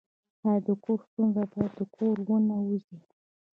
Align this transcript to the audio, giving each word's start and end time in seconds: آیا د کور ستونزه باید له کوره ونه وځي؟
آیا 0.45 0.59
د 0.65 0.69
کور 0.83 0.99
ستونزه 1.07 1.43
باید 1.51 1.71
له 1.79 1.85
کوره 1.95 2.21
ونه 2.29 2.55
وځي؟ 2.67 2.97